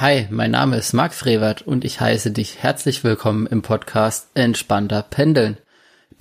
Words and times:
Hi, 0.00 0.26
mein 0.30 0.52
Name 0.52 0.78
ist 0.78 0.94
Marc 0.94 1.12
Frevert 1.12 1.60
und 1.60 1.84
ich 1.84 2.00
heiße 2.00 2.30
dich 2.30 2.62
herzlich 2.62 3.04
willkommen 3.04 3.46
im 3.46 3.60
Podcast 3.60 4.30
Entspannter 4.32 5.02
Pendeln, 5.02 5.58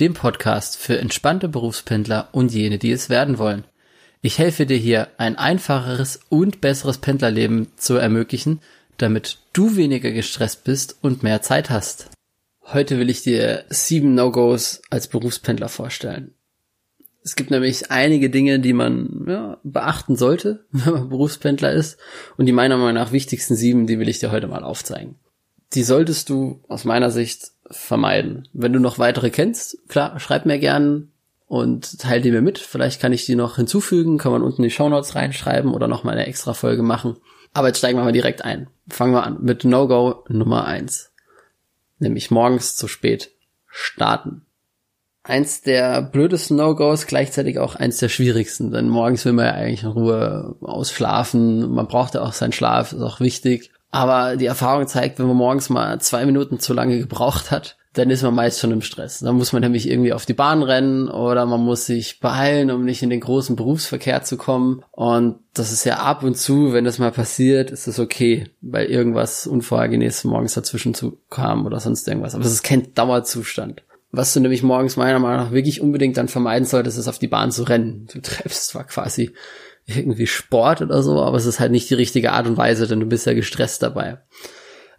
dem 0.01 0.13
Podcast 0.13 0.75
für 0.75 0.99
entspannte 0.99 1.47
Berufspendler 1.47 2.27
und 2.33 2.51
jene, 2.51 2.77
die 2.77 2.91
es 2.91 3.07
werden 3.07 3.37
wollen. 3.37 3.63
Ich 4.21 4.37
helfe 4.37 4.65
dir 4.65 4.75
hier, 4.75 5.07
ein 5.15 5.37
einfacheres 5.37 6.19
und 6.27 6.59
besseres 6.59 6.97
Pendlerleben 6.97 7.69
zu 7.77 7.95
ermöglichen, 7.95 8.59
damit 8.97 9.37
du 9.53 9.77
weniger 9.77 10.11
gestresst 10.11 10.65
bist 10.65 10.97
und 11.01 11.23
mehr 11.23 11.41
Zeit 11.41 11.69
hast. 11.69 12.09
Heute 12.65 12.99
will 12.99 13.09
ich 13.09 13.21
dir 13.21 13.63
sieben 13.69 14.13
No-Gos 14.13 14.81
als 14.89 15.07
Berufspendler 15.07 15.69
vorstellen. 15.69 16.33
Es 17.23 17.35
gibt 17.35 17.51
nämlich 17.51 17.91
einige 17.91 18.29
Dinge, 18.29 18.59
die 18.59 18.73
man 18.73 19.25
ja, 19.27 19.57
beachten 19.63 20.15
sollte, 20.15 20.65
wenn 20.71 20.93
man 20.93 21.09
Berufspendler 21.09 21.71
ist. 21.71 21.97
Und 22.37 22.45
die 22.45 22.51
meiner 22.51 22.77
Meinung 22.77 22.95
nach 22.95 23.11
wichtigsten 23.11 23.55
sieben, 23.55 23.87
die 23.87 23.99
will 23.99 24.09
ich 24.09 24.19
dir 24.19 24.31
heute 24.31 24.47
mal 24.47 24.63
aufzeigen. 24.63 25.15
Die 25.73 25.83
solltest 25.83 26.29
du 26.29 26.63
aus 26.67 26.85
meiner 26.85 27.11
Sicht 27.11 27.51
vermeiden. 27.69 28.47
Wenn 28.53 28.73
du 28.73 28.79
noch 28.79 28.97
weitere 28.97 29.29
kennst, 29.29 29.77
klar, 29.87 30.19
schreib 30.19 30.45
mir 30.45 30.57
gern 30.57 31.11
und 31.45 31.99
teile 31.99 32.21
die 32.21 32.31
mir 32.31 32.41
mit. 32.41 32.57
Vielleicht 32.57 32.99
kann 32.99 33.13
ich 33.13 33.25
die 33.25 33.35
noch 33.35 33.57
hinzufügen, 33.57 34.17
kann 34.17 34.31
man 34.31 34.41
unten 34.41 34.63
in 34.63 34.69
die 34.69 34.73
Shownotes 34.73 35.15
reinschreiben 35.15 35.73
oder 35.73 35.87
noch 35.87 36.03
mal 36.03 36.13
eine 36.13 36.25
extra 36.25 36.53
Folge 36.53 36.81
machen. 36.81 37.17
Aber 37.53 37.67
jetzt 37.67 37.79
steigen 37.79 37.99
wir 37.99 38.03
mal 38.03 38.11
direkt 38.11 38.43
ein. 38.43 38.67
Fangen 38.87 39.13
wir 39.13 39.23
an 39.23 39.37
mit 39.41 39.63
No-Go 39.63 40.23
Nummer 40.29 40.65
eins, 40.65 41.11
Nämlich 41.99 42.31
morgens 42.31 42.75
zu 42.75 42.87
spät 42.87 43.31
starten 43.67 44.45
eins 45.29 45.61
der 45.61 46.01
blödesten 46.01 46.57
No-Gos, 46.57 47.05
gleichzeitig 47.07 47.59
auch 47.59 47.75
eins 47.75 47.97
der 47.97 48.09
schwierigsten, 48.09 48.71
denn 48.71 48.89
morgens 48.89 49.23
will 49.25 49.33
man 49.33 49.45
ja 49.45 49.53
eigentlich 49.53 49.83
in 49.83 49.89
Ruhe 49.89 50.55
ausschlafen, 50.61 51.71
man 51.71 51.87
braucht 51.87 52.15
ja 52.15 52.21
auch 52.21 52.33
seinen 52.33 52.51
Schlaf, 52.51 52.93
ist 52.93 53.01
auch 53.01 53.19
wichtig. 53.19 53.71
Aber 53.91 54.35
die 54.35 54.45
Erfahrung 54.45 54.87
zeigt, 54.87 55.17
wenn 55.17 55.27
man 55.27 55.37
morgens 55.37 55.69
mal 55.69 55.99
zwei 55.99 56.25
Minuten 56.25 56.59
zu 56.59 56.73
lange 56.73 56.99
gebraucht 56.99 57.49
hat, 57.49 57.77
dann 57.93 58.11
ist 58.11 58.21
man 58.21 58.35
meist 58.35 58.59
schon 58.59 58.71
im 58.71 58.81
Stress. 58.81 59.19
Dann 59.19 59.35
muss 59.35 59.51
man 59.51 59.63
nämlich 59.63 59.89
irgendwie 59.89 60.13
auf 60.13 60.27
die 60.27 60.35
Bahn 60.35 60.61
rennen 60.61 61.09
oder 61.09 61.45
man 61.47 61.61
muss 61.61 61.87
sich 61.87 62.19
beeilen, 62.19 62.69
um 62.69 62.85
nicht 62.85 63.01
in 63.01 63.09
den 63.09 63.19
großen 63.19 63.55
Berufsverkehr 63.55 64.23
zu 64.23 64.37
kommen. 64.37 64.83
Und 64.91 65.39
das 65.55 65.71
ist 65.71 65.85
ja 65.85 65.97
ab 65.97 66.23
und 66.23 66.37
zu, 66.37 66.71
wenn 66.71 66.85
das 66.85 66.99
mal 66.99 67.11
passiert, 67.11 67.71
ist 67.71 67.87
es 67.87 67.99
okay, 67.99 68.45
weil 68.61 68.85
irgendwas 68.85 69.47
Unvorhergesehenes 69.47 70.23
morgens 70.23 70.53
dazwischen 70.53 70.93
zu 70.93 71.17
kam 71.31 71.65
oder 71.65 71.79
sonst 71.79 72.07
irgendwas. 72.07 72.35
Aber 72.35 72.45
es 72.45 72.51
ist 72.51 72.63
kein 72.63 72.93
Dauerzustand. 72.93 73.81
Was 74.11 74.33
du 74.33 74.39
nämlich 74.39 74.63
morgens 74.63 74.97
meiner 74.97 75.19
Meinung 75.19 75.45
nach 75.45 75.51
wirklich 75.51 75.81
unbedingt 75.81 76.17
dann 76.17 76.27
vermeiden 76.27 76.65
solltest, 76.65 76.97
ist 76.97 77.07
auf 77.07 77.19
die 77.19 77.27
Bahn 77.27 77.51
zu 77.51 77.63
rennen. 77.63 78.07
Du 78.11 78.21
treibst 78.21 78.67
zwar 78.67 78.85
quasi 78.85 79.33
irgendwie 79.85 80.27
Sport 80.27 80.81
oder 80.81 81.01
so, 81.03 81.21
aber 81.21 81.37
es 81.37 81.45
ist 81.45 81.59
halt 81.59 81.71
nicht 81.71 81.89
die 81.89 81.95
richtige 81.95 82.31
Art 82.31 82.47
und 82.47 82.57
Weise, 82.57 82.87
denn 82.87 82.99
du 82.99 83.05
bist 83.05 83.25
ja 83.25 83.33
gestresst 83.33 83.83
dabei. 83.83 84.19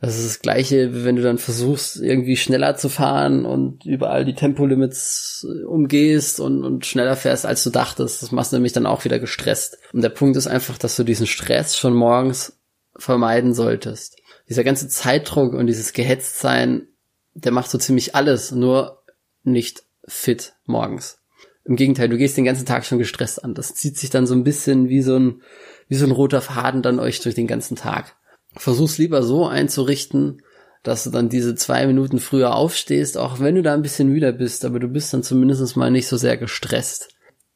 Das 0.00 0.19
ist 0.19 0.27
das 0.27 0.41
gleiche, 0.41 1.05
wenn 1.05 1.16
du 1.16 1.22
dann 1.22 1.36
versuchst, 1.36 2.00
irgendwie 2.00 2.36
schneller 2.36 2.75
zu 2.75 2.88
fahren 2.88 3.44
und 3.44 3.84
überall 3.84 4.25
die 4.25 4.34
Tempolimits 4.34 5.47
umgehst 5.66 6.41
und, 6.41 6.64
und 6.64 6.86
schneller 6.86 7.16
fährst, 7.16 7.44
als 7.44 7.62
du 7.64 7.70
dachtest. 7.70 8.22
Das 8.22 8.33
machst 8.33 8.53
du 8.53 8.56
nämlich 8.56 8.72
dann 8.72 8.86
auch 8.86 9.05
wieder 9.05 9.19
gestresst. 9.19 9.77
Und 9.92 10.00
der 10.03 10.08
Punkt 10.08 10.38
ist 10.38 10.47
einfach, 10.47 10.78
dass 10.78 10.97
du 10.97 11.05
diesen 11.05 11.27
Stress 11.27 11.77
schon 11.77 11.92
morgens 11.92 12.58
vermeiden 12.97 13.53
solltest. 13.53 14.16
Dieser 14.48 14.64
ganze 14.64 14.88
Zeitdruck 14.88 15.53
und 15.53 15.66
dieses 15.66 15.92
Gehetztsein, 15.92 16.88
der 17.34 17.53
macht 17.53 17.70
so 17.70 17.77
ziemlich 17.77 18.14
alles, 18.14 18.53
nur 18.53 19.00
nicht 19.43 19.85
fit 20.07 20.55
morgens. 20.65 21.19
Im 21.65 21.77
Gegenteil, 21.77 22.09
du 22.09 22.17
gehst 22.17 22.37
den 22.37 22.45
ganzen 22.45 22.67
Tag 22.67 22.85
schon 22.85 22.99
gestresst 22.99 23.45
an. 23.45 23.55
Das 23.55 23.75
zieht 23.75 23.97
sich 23.97 24.11
dann 24.11 24.27
so 24.27 24.35
ein 24.35 24.45
bisschen 24.45 24.89
wie 24.89 25.03
so 25.03 25.17
ein, 25.17 25.43
wie 25.89 25.95
so 25.95 26.07
ein 26.07 26.11
roter 26.11 26.41
Faden 26.41 26.83
dann 26.83 26.99
euch 26.99 27.21
durch 27.21 27.35
den 27.35 27.47
ganzen 27.47 27.77
Tag. 27.77 28.17
Versuch's 28.57 28.99
lieber 28.99 29.23
so 29.23 29.47
einzurichten, 29.47 30.43
dass 30.83 31.05
du 31.05 31.11
dann 31.11 31.29
diese 31.29 31.55
zwei 31.55 31.87
Minuten 31.87 32.19
früher 32.19 32.55
aufstehst, 32.55 33.19
auch 33.19 33.39
wenn 33.41 33.55
du 33.55 33.63
da 33.63 33.75
ein 33.75 33.83
bisschen 33.83 34.09
müder 34.09 34.33
bist, 34.33 34.65
aber 34.65 34.81
du 34.81 34.89
bist 34.89 35.13
dann 35.13 35.23
zumindest 35.23 35.77
mal 35.77 35.91
nicht 35.91 36.09
so 36.09 36.17
sehr 36.17 36.37
gestresst. 36.37 37.11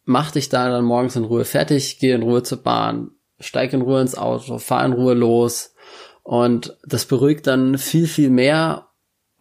Mach 0.05 0.31
dich 0.31 0.51
da 0.51 0.69
dann 0.69 0.85
morgens 0.85 1.17
in 1.17 1.25
Ruhe 1.25 1.47
fertig, 1.47 1.99
geh 1.99 2.13
in 2.13 2.23
Ruhe 2.23 2.43
zur 2.43 2.63
Bahn, 2.63 3.13
steig 3.41 3.73
in 3.73 3.81
Ruhe 3.81 4.03
ins 4.03 4.17
Auto, 4.17 4.59
fahr 4.59 4.85
in 4.85 4.93
Ruhe 4.93 5.15
los 5.15 5.75
und 6.23 6.77
das 6.87 7.07
beruhigt 7.07 7.47
dann 7.47 7.79
viel, 7.79 8.07
viel 8.07 8.29
mehr 8.29 8.84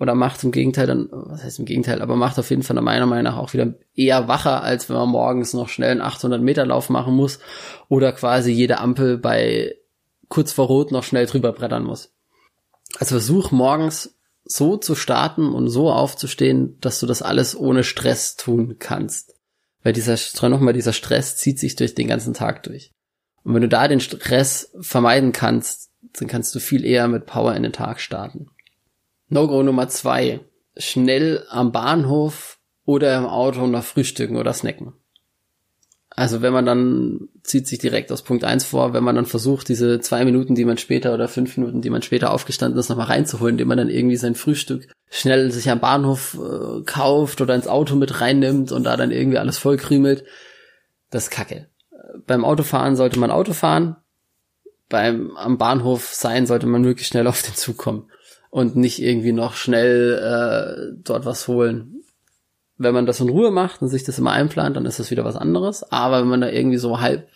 oder 0.04 0.16
macht 0.16 0.44
im 0.44 0.52
Gegenteil 0.52 0.86
dann, 0.86 1.08
was 1.12 1.44
heißt 1.44 1.60
im 1.60 1.66
Gegenteil, 1.66 2.02
aber 2.02 2.18
macht 2.18 2.38
auf 2.38 2.50
jeden 2.50 2.62
Fall 2.62 2.80
meiner 2.82 3.06
Meinung 3.06 3.24
nach 3.24 3.38
auch 3.38 3.54
wieder 3.54 3.74
eher 3.96 4.28
wacher, 4.28 4.62
als 4.62 4.90
wenn 4.90 4.98
man 4.98 5.08
morgens 5.08 5.54
noch 5.54 5.70
schnell 5.70 5.92
einen 5.92 6.02
800 6.02 6.42
Meter 6.42 6.66
Lauf 6.66 6.90
machen 6.90 7.16
muss 7.16 7.40
oder 7.88 8.12
quasi 8.12 8.52
jede 8.52 8.80
Ampel 8.80 9.18
bei 9.18 9.76
kurz 10.28 10.52
vor 10.52 10.68
Rot 10.68 10.92
noch 10.92 11.06
schnell 11.06 11.26
drüber 11.26 11.54
brettern 11.54 11.86
muss. 11.86 12.14
Also 13.00 13.16
versuch 13.16 13.52
morgens 13.52 14.20
so 14.44 14.76
zu 14.76 14.94
starten 14.94 15.54
und 15.54 15.70
so 15.70 15.90
aufzustehen, 15.90 16.78
dass 16.82 17.00
du 17.00 17.06
das 17.08 17.22
alles 17.22 17.56
ohne 17.56 17.86
Stress 17.86 18.36
tun 18.36 18.76
kannst. 18.80 19.36
Weil 19.84 19.94
dieser, 19.94 20.18
nochmal, 20.50 20.74
dieser 20.74 20.92
Stress 20.92 21.38
zieht 21.38 21.60
sich 21.60 21.78
durch 21.78 21.96
den 21.96 22.10
ganzen 22.10 22.34
Tag 22.34 22.64
durch. 22.64 22.92
Und 23.44 23.54
wenn 23.54 23.62
du 23.62 23.70
da 23.70 23.88
den 23.88 24.02
Stress 24.02 24.74
vermeiden 24.82 25.32
kannst, 25.32 25.92
dann 26.20 26.28
kannst 26.28 26.54
du 26.56 26.60
viel 26.60 26.84
eher 26.84 27.08
mit 27.08 27.26
Power 27.26 27.56
in 27.56 27.64
den 27.64 27.72
Tag 27.72 28.02
starten. 28.02 28.48
No-Go 29.30 29.64
Nummer 29.64 29.88
zwei. 29.88 30.42
Schnell 30.78 31.46
am 31.50 31.72
Bahnhof 31.72 32.60
oder 32.86 33.18
im 33.18 33.26
Auto 33.26 33.66
noch 33.68 33.84
frühstücken 33.84 34.38
oder 34.38 34.54
snacken. 34.54 34.94
Also 36.16 36.42
wenn 36.44 36.54
man 36.54 36.66
dann, 36.66 37.30
zieht 37.42 37.68
sich 37.68 37.80
direkt 37.80 38.12
aus 38.12 38.22
Punkt 38.22 38.44
eins 38.44 38.66
vor, 38.66 38.94
wenn 38.94 39.04
man 39.04 39.16
dann 39.16 39.26
versucht, 39.26 39.68
diese 39.68 40.00
zwei 40.00 40.26
Minuten, 40.26 40.54
die 40.54 40.66
man 40.66 40.78
später 40.78 41.14
oder 41.14 41.28
fünf 41.28 41.58
Minuten, 41.58 41.82
die 41.82 41.90
man 41.90 42.04
später 42.04 42.32
aufgestanden 42.32 42.80
ist, 42.80 42.90
nochmal 42.90 43.08
reinzuholen, 43.08 43.56
indem 43.56 43.70
man 43.70 43.80
dann 43.80 43.90
irgendwie 43.90 44.16
sein 44.16 44.36
Frühstück 44.36 44.90
schnell 45.10 45.52
sich 45.52 45.70
am 45.72 45.80
Bahnhof 45.80 46.38
äh, 46.40 46.84
kauft 46.84 47.42
oder 47.42 47.56
ins 47.56 47.68
Auto 47.68 47.96
mit 47.96 48.22
reinnimmt 48.22 48.72
und 48.72 48.84
da 48.84 48.96
dann 48.96 49.12
irgendwie 49.12 49.40
alles 49.40 49.58
vollkrümelt, 49.58 50.24
das 51.10 51.26
ist 51.26 51.32
kacke. 51.32 51.68
Beim 52.28 52.46
Autofahren 52.46 52.96
sollte 52.96 53.20
man 53.20 53.32
Auto 53.32 53.54
fahren, 53.54 53.96
beim 54.90 55.36
am 55.36 55.58
Bahnhof 55.58 56.14
sein 56.14 56.46
sollte 56.46 56.68
man 56.68 56.82
möglichst 56.82 57.12
schnell 57.12 57.26
auf 57.26 57.42
den 57.42 57.56
Zug 57.56 57.78
kommen 57.78 58.08
und 58.54 58.76
nicht 58.76 59.02
irgendwie 59.02 59.32
noch 59.32 59.56
schnell 59.56 60.14
äh, 60.14 60.96
dort 61.04 61.26
was 61.26 61.48
holen. 61.48 62.04
Wenn 62.78 62.94
man 62.94 63.08
das 63.08 63.20
in 63.20 63.30
Ruhe 63.30 63.50
macht 63.50 63.82
und 63.82 63.90
sich 63.90 64.04
das 64.04 64.20
immer 64.20 64.32
einplant, 64.32 64.78
dann 64.78 64.86
ist 64.86 65.00
das 65.00 65.10
wieder 65.10 65.26
was 65.26 65.36
anderes. 65.36 65.92
Aber 65.92 66.22
wenn 66.22 66.28
man 66.28 66.42
da 66.42 66.50
irgendwie 66.50 66.78
so 66.78 67.02
halb 67.02 67.28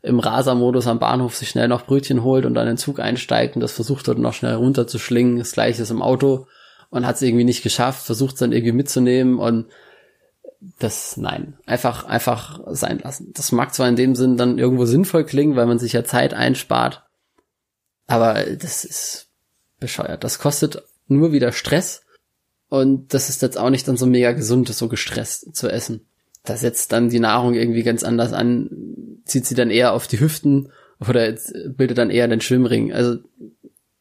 im 0.00 0.18
Rasermodus 0.18 0.86
am 0.86 0.98
Bahnhof 0.98 1.36
sich 1.36 1.50
schnell 1.50 1.68
noch 1.68 1.84
Brötchen 1.84 2.24
holt 2.24 2.46
und 2.46 2.54
dann 2.54 2.66
in 2.66 2.72
den 2.72 2.78
Zug 2.78 3.00
einsteigt 3.00 3.54
und 3.54 3.60
das 3.60 3.72
versucht 3.72 4.08
dort 4.08 4.18
noch 4.18 4.32
schnell 4.32 4.54
runterzuschlingen, 4.54 5.36
das 5.38 5.52
gleiche 5.52 5.82
ist 5.82 5.90
im 5.90 6.00
Auto 6.00 6.46
und 6.88 7.06
hat 7.06 7.16
es 7.16 7.22
irgendwie 7.22 7.44
nicht 7.44 7.62
geschafft, 7.62 8.06
versucht 8.06 8.36
es 8.36 8.38
dann 8.38 8.52
irgendwie 8.52 8.72
mitzunehmen 8.72 9.38
und 9.38 9.66
das, 10.78 11.18
nein, 11.18 11.58
einfach, 11.66 12.06
einfach 12.06 12.60
sein 12.68 12.98
lassen. 13.00 13.30
Das 13.34 13.52
mag 13.52 13.74
zwar 13.74 13.90
in 13.90 13.96
dem 13.96 14.14
Sinn 14.14 14.38
dann 14.38 14.56
irgendwo 14.56 14.86
sinnvoll 14.86 15.24
klingen, 15.24 15.54
weil 15.54 15.66
man 15.66 15.78
sich 15.78 15.92
ja 15.92 16.02
Zeit 16.02 16.32
einspart, 16.32 17.02
aber 18.06 18.42
das 18.56 18.86
ist 18.86 19.31
bescheuert. 19.82 20.24
Das 20.24 20.38
kostet 20.38 20.82
nur 21.08 21.32
wieder 21.32 21.52
Stress 21.52 22.02
und 22.68 23.12
das 23.12 23.28
ist 23.28 23.42
jetzt 23.42 23.58
auch 23.58 23.68
nicht 23.68 23.86
dann 23.86 23.98
so 23.98 24.06
mega 24.06 24.32
gesund, 24.32 24.68
so 24.68 24.88
gestresst 24.88 25.54
zu 25.54 25.68
essen. 25.68 26.06
Da 26.42 26.56
setzt 26.56 26.90
dann 26.92 27.10
die 27.10 27.20
Nahrung 27.20 27.52
irgendwie 27.52 27.82
ganz 27.82 28.02
anders 28.02 28.32
an, 28.32 28.70
zieht 29.26 29.44
sie 29.44 29.54
dann 29.54 29.70
eher 29.70 29.92
auf 29.92 30.06
die 30.06 30.18
Hüften 30.18 30.72
oder 30.98 31.34
bildet 31.66 31.98
dann 31.98 32.08
eher 32.08 32.26
den 32.28 32.40
Schwimmring. 32.40 32.92
Also 32.92 33.18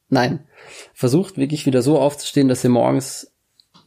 nein, 0.07 0.39
versucht 0.93 1.37
wirklich 1.37 1.65
wieder 1.65 1.81
so 1.81 1.99
aufzustehen, 1.99 2.47
dass 2.47 2.63
ihr 2.63 2.69
morgens 2.69 3.33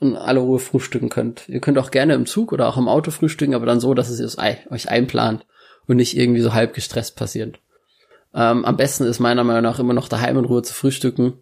in 0.01 0.17
aller 0.17 0.41
Ruhe 0.41 0.59
frühstücken 0.59 1.09
könnt. 1.09 1.49
Ihr 1.49 1.61
könnt 1.61 1.79
auch 1.79 1.91
gerne 1.91 2.15
im 2.15 2.27
Zug 2.27 2.53
oder 2.53 2.69
auch 2.69 2.77
im 2.77 2.89
Auto 2.89 3.11
frühstücken, 3.11 3.55
aber 3.55 3.65
dann 3.65 3.81
so, 3.81 3.95
dass 3.95 4.11
es 4.11 4.37
euch 4.39 4.91
einplant 4.91 5.47
und 5.87 5.97
nicht 5.97 6.17
irgendwie 6.17 6.43
so 6.43 6.53
halb 6.53 6.75
gestresst 6.75 7.17
passiert. 7.17 7.59
Ähm, 8.35 8.65
am 8.65 8.77
besten 8.77 9.05
ist 9.05 9.21
meiner 9.21 9.45
Meinung 9.45 9.63
nach 9.63 9.79
immer 9.79 9.95
noch 9.95 10.09
daheim 10.09 10.37
in 10.37 10.45
Ruhe 10.45 10.63
zu 10.63 10.75
frühstücken 10.75 11.39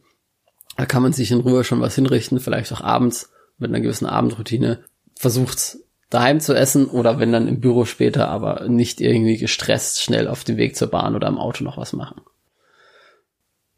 da 0.76 0.86
kann 0.86 1.02
man 1.02 1.12
sich 1.12 1.30
in 1.30 1.40
Ruhe 1.40 1.64
schon 1.64 1.80
was 1.80 1.94
hinrichten, 1.94 2.40
vielleicht 2.40 2.72
auch 2.72 2.80
abends 2.80 3.30
mit 3.58 3.70
einer 3.70 3.80
gewissen 3.80 4.06
Abendroutine. 4.06 4.84
Versucht 5.16 5.78
daheim 6.10 6.40
zu 6.40 6.54
essen 6.54 6.86
oder 6.86 7.18
wenn 7.18 7.32
dann 7.32 7.48
im 7.48 7.60
Büro 7.60 7.84
später, 7.84 8.28
aber 8.28 8.68
nicht 8.68 9.00
irgendwie 9.00 9.36
gestresst 9.36 10.02
schnell 10.02 10.28
auf 10.28 10.44
dem 10.44 10.56
Weg 10.56 10.76
zur 10.76 10.88
Bahn 10.88 11.14
oder 11.14 11.28
im 11.28 11.38
Auto 11.38 11.64
noch 11.64 11.76
was 11.78 11.92
machen. 11.92 12.20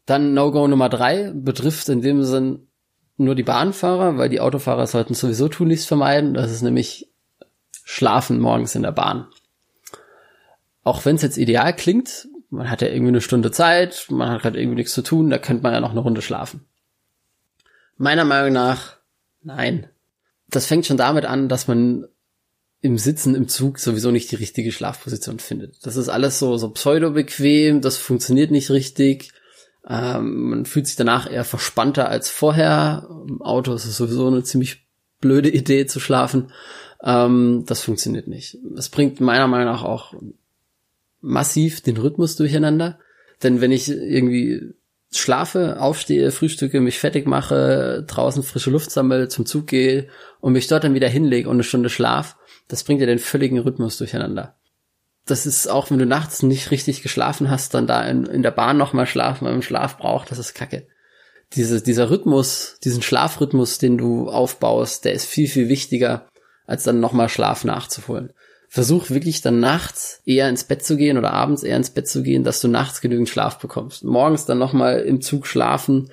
Dann 0.05 0.33
No-Go 0.33 0.67
Nummer 0.67 0.89
drei 0.89 1.31
betrifft 1.33 1.89
in 1.89 2.01
dem 2.01 2.23
Sinn 2.23 2.67
nur 3.17 3.35
die 3.35 3.43
Bahnfahrer, 3.43 4.17
weil 4.17 4.29
die 4.29 4.41
Autofahrer 4.41 4.87
sollten 4.87 5.13
sowieso 5.13 5.47
tunlichst 5.47 5.87
vermeiden. 5.87 6.33
Das 6.33 6.51
ist 6.51 6.61
nämlich 6.61 7.09
Schlafen 7.83 8.39
morgens 8.39 8.75
in 8.75 8.83
der 8.83 8.91
Bahn. 8.91 9.27
Auch 10.83 11.05
wenn 11.05 11.15
es 11.15 11.21
jetzt 11.21 11.37
ideal 11.37 11.75
klingt, 11.75 12.27
man 12.49 12.69
hat 12.69 12.81
ja 12.81 12.89
irgendwie 12.89 13.09
eine 13.09 13.21
Stunde 13.21 13.51
Zeit, 13.51 14.07
man 14.09 14.29
hat 14.29 14.41
gerade 14.41 14.59
irgendwie 14.59 14.75
nichts 14.75 14.93
zu 14.93 15.01
tun, 15.01 15.29
da 15.29 15.37
könnte 15.37 15.63
man 15.63 15.73
ja 15.73 15.79
noch 15.79 15.91
eine 15.91 16.01
Runde 16.01 16.21
schlafen. 16.21 16.65
Meiner 17.97 18.25
Meinung 18.25 18.53
nach, 18.53 18.97
nein. 19.41 19.87
Das 20.49 20.65
fängt 20.65 20.85
schon 20.85 20.97
damit 20.97 21.25
an, 21.25 21.49
dass 21.49 21.67
man 21.67 22.07
im 22.81 22.97
Sitzen 22.97 23.33
im 23.35 23.47
Zug 23.47 23.79
sowieso 23.79 24.11
nicht 24.11 24.31
die 24.31 24.35
richtige 24.35 24.71
Schlafposition 24.71 25.39
findet. 25.39 25.85
Das 25.85 25.95
ist 25.95 26.09
alles 26.09 26.37
so, 26.37 26.57
so 26.57 26.69
pseudo 26.69 27.11
bequem, 27.11 27.81
das 27.81 27.97
funktioniert 27.97 28.51
nicht 28.51 28.69
richtig. 28.69 29.31
Ähm, 29.87 30.49
man 30.49 30.65
fühlt 30.65 30.87
sich 30.87 30.95
danach 30.95 31.31
eher 31.31 31.45
verspannter 31.45 32.09
als 32.09 32.29
vorher. 32.29 33.07
Im 33.27 33.41
Auto 33.41 33.73
ist 33.73 33.85
es 33.85 33.97
sowieso 33.97 34.27
eine 34.27 34.43
ziemlich 34.43 34.87
blöde 35.19 35.49
Idee 35.49 35.87
zu 35.87 35.99
schlafen. 35.99 36.51
Ähm, 37.03 37.63
das 37.65 37.81
funktioniert 37.81 38.27
nicht. 38.27 38.57
Es 38.77 38.89
bringt 38.89 39.19
meiner 39.19 39.47
Meinung 39.47 39.73
nach 39.73 39.83
auch 39.83 40.13
massiv 41.21 41.81
den 41.81 41.97
Rhythmus 41.97 42.35
durcheinander. 42.35 42.99
Denn 43.41 43.61
wenn 43.61 43.71
ich 43.71 43.89
irgendwie 43.89 44.75
schlafe, 45.17 45.79
aufstehe, 45.79 46.31
frühstücke, 46.31 46.81
mich 46.81 46.99
fertig 46.99 47.27
mache, 47.27 48.03
draußen 48.07 48.43
frische 48.43 48.69
Luft 48.69 48.91
sammle, 48.91 49.27
zum 49.27 49.45
Zug 49.45 49.67
gehe 49.67 50.07
und 50.39 50.53
mich 50.53 50.67
dort 50.67 50.83
dann 50.83 50.93
wieder 50.93 51.07
hinlege 51.07 51.49
und 51.49 51.55
eine 51.55 51.63
Stunde 51.63 51.89
schlaf, 51.89 52.37
das 52.67 52.83
bringt 52.83 53.01
ja 53.01 53.07
den 53.07 53.19
völligen 53.19 53.59
Rhythmus 53.59 53.97
durcheinander. 53.97 54.55
Das 55.25 55.45
ist 55.45 55.67
auch, 55.67 55.89
wenn 55.89 55.97
du 55.97 56.05
nachts 56.05 56.43
nicht 56.43 56.71
richtig 56.71 57.01
geschlafen 57.01 57.49
hast, 57.49 57.73
dann 57.73 57.87
da 57.87 58.03
in, 58.05 58.25
in 58.25 58.43
der 58.43 58.51
Bahn 58.51 58.77
nochmal 58.77 59.07
schlafen, 59.07 59.45
weil 59.45 59.53
man 59.53 59.61
Schlaf 59.61 59.97
braucht, 59.97 60.31
das 60.31 60.37
ist 60.37 60.53
kacke. 60.53 60.87
Diese, 61.53 61.81
dieser 61.81 62.09
Rhythmus, 62.09 62.77
diesen 62.83 63.01
Schlafrhythmus, 63.01 63.77
den 63.77 63.97
du 63.97 64.29
aufbaust, 64.29 65.05
der 65.05 65.13
ist 65.13 65.25
viel, 65.25 65.47
viel 65.47 65.69
wichtiger, 65.69 66.27
als 66.65 66.83
dann 66.83 66.99
nochmal 66.99 67.29
Schlaf 67.29 67.63
nachzuholen 67.63 68.33
versuch 68.75 69.09
wirklich 69.09 69.41
dann 69.41 69.61
nachts 69.61 70.21
eher 70.25 70.49
ins 70.49 70.65
Bett 70.65 70.83
zu 70.83 70.97
gehen 70.97 71.17
oder 71.17 71.31
abends 71.31 71.63
eher 71.63 71.77
ins 71.77 71.91
Bett 71.91 72.09
zu 72.09 72.23
gehen, 72.23 72.43
dass 72.43 72.59
du 72.59 72.67
nachts 72.67 72.99
genügend 72.99 73.29
Schlaf 73.29 73.57
bekommst. 73.57 74.03
Morgens 74.03 74.45
dann 74.45 74.57
nochmal 74.57 74.99
im 74.99 75.21
Zug 75.21 75.47
schlafen, 75.47 76.11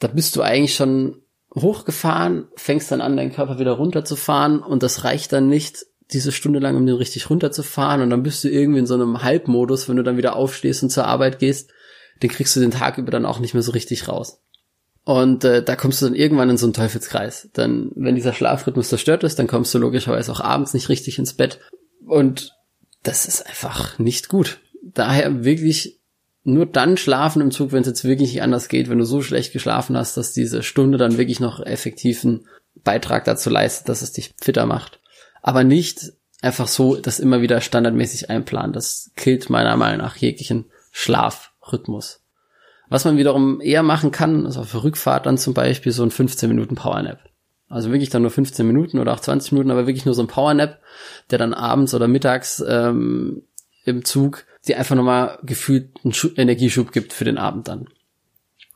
da 0.00 0.08
bist 0.08 0.34
du 0.34 0.42
eigentlich 0.42 0.74
schon 0.74 1.22
hochgefahren, 1.54 2.48
fängst 2.56 2.90
dann 2.90 3.00
an, 3.00 3.16
deinen 3.16 3.30
Körper 3.30 3.60
wieder 3.60 3.74
runterzufahren 3.74 4.58
und 4.58 4.82
das 4.82 5.04
reicht 5.04 5.32
dann 5.32 5.48
nicht 5.48 5.86
diese 6.12 6.32
Stunde 6.32 6.58
lang, 6.58 6.74
um 6.74 6.84
den 6.84 6.96
richtig 6.96 7.30
runterzufahren 7.30 8.02
und 8.02 8.10
dann 8.10 8.24
bist 8.24 8.42
du 8.42 8.48
irgendwie 8.48 8.80
in 8.80 8.86
so 8.86 8.94
einem 8.94 9.22
Halbmodus, 9.22 9.88
wenn 9.88 9.96
du 9.96 10.02
dann 10.02 10.16
wieder 10.16 10.34
aufstehst 10.34 10.82
und 10.82 10.90
zur 10.90 11.06
Arbeit 11.06 11.38
gehst, 11.38 11.70
den 12.24 12.30
kriegst 12.30 12.56
du 12.56 12.60
den 12.60 12.72
Tag 12.72 12.98
über 12.98 13.12
dann 13.12 13.24
auch 13.24 13.38
nicht 13.38 13.54
mehr 13.54 13.62
so 13.62 13.70
richtig 13.70 14.08
raus. 14.08 14.40
Und 15.04 15.44
äh, 15.44 15.62
da 15.62 15.74
kommst 15.74 16.00
du 16.00 16.06
dann 16.06 16.14
irgendwann 16.14 16.50
in 16.50 16.56
so 16.56 16.66
einen 16.66 16.74
Teufelskreis. 16.74 17.48
Dann, 17.54 17.90
wenn 17.96 18.14
dieser 18.14 18.32
Schlafrhythmus 18.32 18.88
zerstört 18.88 19.24
ist, 19.24 19.38
dann 19.38 19.48
kommst 19.48 19.74
du 19.74 19.78
logischerweise 19.78 20.30
auch 20.30 20.40
abends 20.40 20.74
nicht 20.74 20.88
richtig 20.88 21.18
ins 21.18 21.34
Bett. 21.34 21.58
Und 22.06 22.56
das 23.02 23.26
ist 23.26 23.46
einfach 23.46 23.98
nicht 23.98 24.28
gut. 24.28 24.60
Daher 24.82 25.44
wirklich 25.44 25.98
nur 26.44 26.66
dann 26.66 26.96
schlafen 26.96 27.42
im 27.42 27.50
Zug, 27.50 27.72
wenn 27.72 27.82
es 27.82 27.88
jetzt 27.88 28.04
wirklich 28.04 28.32
nicht 28.32 28.42
anders 28.42 28.68
geht, 28.68 28.88
wenn 28.88 28.98
du 28.98 29.04
so 29.04 29.22
schlecht 29.22 29.52
geschlafen 29.52 29.96
hast, 29.96 30.16
dass 30.16 30.32
diese 30.32 30.62
Stunde 30.62 30.98
dann 30.98 31.18
wirklich 31.18 31.40
noch 31.40 31.64
effektiven 31.64 32.46
Beitrag 32.84 33.24
dazu 33.24 33.50
leistet, 33.50 33.88
dass 33.88 34.02
es 34.02 34.12
dich 34.12 34.34
fitter 34.40 34.66
macht. 34.66 35.00
Aber 35.40 35.64
nicht 35.64 36.12
einfach 36.40 36.68
so 36.68 36.96
das 36.96 37.20
immer 37.20 37.42
wieder 37.42 37.60
standardmäßig 37.60 38.30
einplanen. 38.30 38.72
Das 38.72 39.10
killt 39.16 39.50
meiner 39.50 39.76
Meinung 39.76 39.98
nach 39.98 40.16
jeglichen 40.16 40.66
Schlafrhythmus. 40.90 42.21
Was 42.92 43.04
man 43.04 43.16
wiederum 43.16 43.60
eher 43.60 43.82
machen 43.82 44.10
kann, 44.10 44.44
ist 44.46 44.56
auf 44.56 44.70
der 44.72 44.84
Rückfahrt 44.84 45.26
dann 45.26 45.38
zum 45.38 45.54
Beispiel 45.54 45.92
so 45.92 46.02
ein 46.02 46.10
15 46.10 46.48
Minuten 46.48 46.74
Powernap. 46.74 47.20
Also 47.68 47.90
wirklich 47.90 48.10
dann 48.10 48.20
nur 48.20 48.30
15 48.30 48.66
Minuten 48.66 48.98
oder 48.98 49.14
auch 49.14 49.20
20 49.20 49.52
Minuten, 49.52 49.70
aber 49.70 49.86
wirklich 49.86 50.04
nur 50.04 50.14
so 50.14 50.22
ein 50.22 50.28
Powernap, 50.28 50.78
der 51.30 51.38
dann 51.38 51.54
abends 51.54 51.94
oder 51.94 52.06
mittags 52.06 52.62
ähm, 52.66 53.44
im 53.84 54.04
Zug 54.04 54.44
dir 54.66 54.78
einfach 54.78 54.94
nochmal 54.94 55.38
gefühlt 55.42 55.90
einen 56.04 56.12
Schub, 56.12 56.38
Energieschub 56.38 56.92
gibt 56.92 57.14
für 57.14 57.24
den 57.24 57.38
Abend 57.38 57.68
dann. 57.68 57.88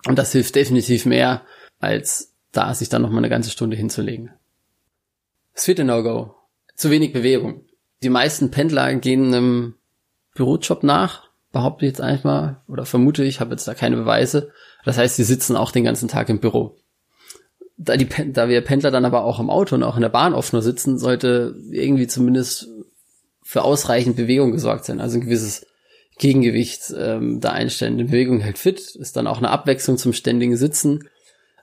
Und 0.06 0.18
das 0.18 0.32
hilft 0.32 0.54
definitiv 0.54 1.04
mehr, 1.04 1.42
als 1.78 2.32
da 2.52 2.72
sich 2.72 2.88
dann 2.88 3.02
nochmal 3.02 3.18
eine 3.18 3.28
ganze 3.28 3.50
Stunde 3.50 3.76
hinzulegen. 3.76 4.30
Das 5.54 5.66
vierte 5.66 5.84
No-Go. 5.84 6.34
Zu 6.74 6.90
wenig 6.90 7.12
Bewegung. 7.12 7.66
Die 8.02 8.08
meisten 8.08 8.50
Pendler 8.50 8.94
gehen 8.94 9.26
einem 9.26 9.74
Bürojob 10.34 10.82
nach, 10.82 11.25
behaupte 11.56 11.86
ich 11.86 11.92
jetzt 11.92 12.02
eigentlich 12.02 12.24
mal 12.24 12.62
oder 12.68 12.84
vermute 12.84 13.24
ich, 13.24 13.40
habe 13.40 13.52
jetzt 13.52 13.66
da 13.66 13.72
keine 13.72 13.96
Beweise. 13.96 14.50
Das 14.84 14.98
heißt, 14.98 15.16
sie 15.16 15.24
sitzen 15.24 15.56
auch 15.56 15.70
den 15.70 15.84
ganzen 15.84 16.06
Tag 16.06 16.28
im 16.28 16.38
Büro. 16.38 16.76
Da, 17.78 17.96
die, 17.96 18.06
da 18.32 18.50
wir 18.50 18.60
Pendler 18.60 18.90
dann 18.90 19.06
aber 19.06 19.24
auch 19.24 19.40
im 19.40 19.48
Auto 19.48 19.74
und 19.74 19.82
auch 19.82 19.96
in 19.96 20.02
der 20.02 20.10
Bahn 20.10 20.34
oft 20.34 20.52
nur 20.52 20.60
sitzen, 20.60 20.98
sollte 20.98 21.54
irgendwie 21.70 22.06
zumindest 22.06 22.68
für 23.42 23.62
ausreichend 23.62 24.16
Bewegung 24.16 24.52
gesorgt 24.52 24.84
sein. 24.84 25.00
Also 25.00 25.16
ein 25.16 25.22
gewisses 25.22 25.66
Gegengewicht 26.18 26.92
ähm, 26.94 27.40
da 27.40 27.52
einstellen. 27.52 27.96
Die 27.96 28.04
Bewegung 28.04 28.40
hält 28.40 28.58
fit, 28.58 28.80
ist 28.80 29.16
dann 29.16 29.26
auch 29.26 29.38
eine 29.38 29.50
Abwechslung 29.50 29.96
zum 29.96 30.12
ständigen 30.12 30.58
Sitzen. 30.58 31.08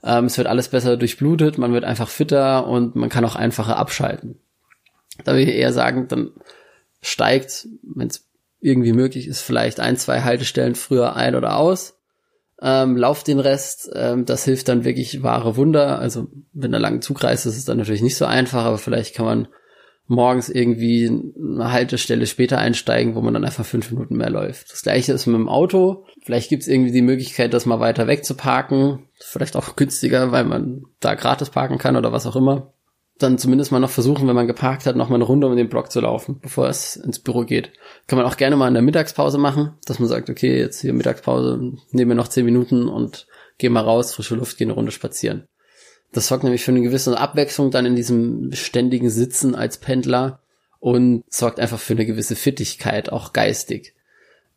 Ähm, 0.04 0.26
es 0.26 0.38
wird 0.40 0.48
alles 0.48 0.70
besser 0.70 0.98
durchblutet, 0.98 1.60
man 1.60 1.74
wird 1.74 1.84
einfach 1.84 2.10
fitter 2.10 2.66
und 2.66 2.96
man 2.96 3.10
kann 3.10 3.26
auch 3.26 3.36
einfacher 3.36 3.78
abschalten. 3.78 4.40
Da 5.24 5.36
will 5.36 5.48
ich 5.48 5.56
eher 5.56 5.72
sagen, 5.72 6.08
dann 6.08 6.32
steigt, 7.02 7.68
wenn 7.84 8.08
es 8.08 8.23
irgendwie 8.64 8.94
möglich 8.94 9.28
ist, 9.28 9.42
vielleicht 9.42 9.80
ein, 9.80 9.98
zwei 9.98 10.22
Haltestellen 10.22 10.76
früher 10.76 11.16
ein 11.16 11.36
oder 11.36 11.58
aus. 11.58 12.00
Ähm, 12.62 12.96
lauft 12.96 13.28
den 13.28 13.40
Rest, 13.40 13.92
ähm, 13.94 14.26
das 14.26 14.46
hilft 14.46 14.70
dann 14.70 14.86
wirklich 14.86 15.22
wahre 15.22 15.58
Wunder. 15.58 16.00
Also 16.00 16.28
wenn 16.54 16.72
der 16.72 16.80
lange 16.80 17.02
Zug 17.02 17.24
reist, 17.24 17.46
ist 17.46 17.58
es 17.58 17.66
dann 17.66 17.78
natürlich 17.78 18.02
nicht 18.02 18.16
so 18.16 18.26
einfach, 18.26 18.64
aber 18.64 18.78
vielleicht 18.78 19.16
kann 19.16 19.26
man 19.26 19.48
morgens 20.08 20.50
irgendwie 20.50 21.08
eine 21.08 21.72
Haltestelle 21.72 22.26
später 22.26 22.58
einsteigen, 22.58 23.16
wo 23.16 23.22
man 23.22 23.34
dann 23.34 23.44
einfach 23.44 23.66
fünf 23.66 23.92
Minuten 23.92 24.16
mehr 24.16 24.30
läuft. 24.30 24.72
Das 24.72 24.82
gleiche 24.82 25.12
ist 25.12 25.26
mit 25.26 25.36
dem 25.36 25.50
Auto. 25.50 26.06
Vielleicht 26.24 26.50
gibt 26.50 26.64
es 26.64 26.70
irgendwie 26.70 26.92
die 26.92 27.02
Möglichkeit, 27.02 27.54
das 27.54 27.66
mal 27.66 27.80
weiter 27.80 28.08
weg 28.08 28.24
zu 28.24 28.36
parken. 28.36 29.10
Vielleicht 29.20 29.58
auch 29.58 29.76
günstiger, 29.76 30.32
weil 30.32 30.46
man 30.46 30.84
da 31.00 31.16
gratis 31.16 31.50
parken 31.50 31.78
kann 31.78 31.98
oder 31.98 32.12
was 32.12 32.28
auch 32.28 32.36
immer 32.36 32.74
dann 33.24 33.38
zumindest 33.38 33.72
mal 33.72 33.80
noch 33.80 33.90
versuchen, 33.90 34.28
wenn 34.28 34.36
man 34.36 34.48
geparkt 34.48 34.86
hat, 34.86 34.96
noch 34.96 35.10
mal 35.10 35.16
eine 35.16 35.24
Runde 35.24 35.48
um 35.48 35.56
den 35.56 35.70
Block 35.70 35.92
zu 35.92 36.02
laufen, 36.02 36.40
bevor 36.42 36.68
es 36.68 36.96
ins 36.96 37.20
Büro 37.20 37.44
geht. 37.44 37.72
Kann 38.08 38.18
man 38.18 38.28
auch 38.28 38.38
gerne 38.38 38.56
mal 38.56 38.68
in 38.68 38.74
der 38.74 38.84
Mittagspause 38.84 39.38
machen, 39.38 39.74
dass 39.86 40.00
man 40.00 40.10
sagt, 40.10 40.30
okay, 40.30 40.60
jetzt 40.60 40.82
hier 40.82 40.94
Mittagspause, 40.94 41.74
nehmen 41.92 42.12
wir 42.12 42.16
noch 42.16 42.28
zehn 42.28 42.46
Minuten 42.46 42.88
und 42.88 43.28
gehen 43.58 43.74
mal 43.74 43.82
raus, 43.82 44.14
frische 44.14 44.36
Luft, 44.36 44.58
gehen 44.58 44.68
eine 44.68 44.76
Runde 44.76 44.92
spazieren. 44.92 45.48
Das 46.12 46.28
sorgt 46.28 46.44
nämlich 46.44 46.64
für 46.64 46.72
eine 46.72 46.82
gewisse 46.82 47.18
Abwechslung 47.18 47.72
dann 47.72 47.86
in 47.86 47.96
diesem 47.96 48.52
ständigen 48.54 49.10
Sitzen 49.10 49.56
als 49.56 49.78
Pendler 49.78 50.42
und 50.80 51.24
sorgt 51.30 51.60
einfach 51.60 51.80
für 51.80 51.94
eine 51.94 52.06
gewisse 52.06 52.36
Fittigkeit, 52.36 53.12
auch 53.12 53.34
geistig. 53.34 53.96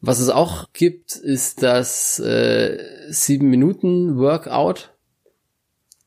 Was 0.01 0.21
es 0.21 0.29
auch 0.29 0.73
gibt, 0.73 1.17
ist 1.17 1.63
das 1.63 2.19
äh, 2.19 2.79
sieben 3.09 3.49
Minuten 3.49 4.19
Workout. 4.19 4.93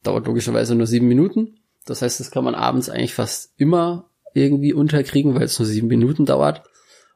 Dauert 0.04 0.28
logischerweise 0.28 0.76
nur 0.76 0.88
sieben 0.88 1.08
Minuten. 1.08 1.59
Das 1.90 2.02
heißt, 2.02 2.20
das 2.20 2.32
kann 2.32 2.44
man 2.44 2.56
abends 2.56 2.90
eigentlich 2.90 3.14
fast 3.14 3.54
immer 3.58 4.06
irgendwie 4.34 4.74
unterkriegen, 4.74 5.36
weil 5.36 5.44
es 5.44 5.60
nur 5.60 5.66
sieben 5.66 5.88
Minuten 5.88 6.26
dauert. 6.26 6.64